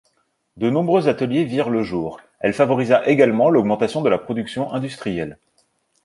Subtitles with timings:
[0.57, 5.37] De nombreux ateliers virent le jour, elle favorisa également l'augmentation de la production industrielle.